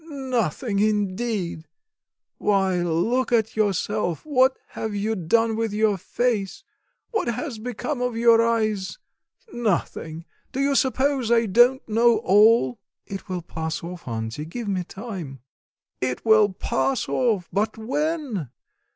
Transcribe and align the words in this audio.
Nothing, 0.09 0.79
indeed! 0.79 1.67
why, 2.39 2.81
look 2.81 3.31
at 3.31 3.55
yourself, 3.55 4.25
what 4.25 4.57
have 4.69 4.95
you 4.95 5.13
done 5.15 5.55
with 5.55 5.73
your 5.73 5.95
face, 5.95 6.63
what 7.11 7.27
has 7.27 7.59
become 7.59 8.01
of 8.01 8.17
your 8.17 8.43
eyes? 8.43 8.97
Nothing! 9.53 10.25
do 10.53 10.59
you 10.59 10.73
suppose 10.73 11.29
I 11.29 11.45
don't 11.45 11.87
know 11.87 12.17
all?" 12.17 12.79
"It 13.05 13.29
will 13.29 13.43
pass 13.43 13.83
off, 13.83 14.07
auntie; 14.07 14.43
give 14.45 14.67
me 14.67 14.83
time." 14.85 15.41
"It 16.01 16.25
will 16.25 16.51
pass 16.51 17.07
off, 17.07 17.47
but 17.53 17.77
when? 17.77 18.49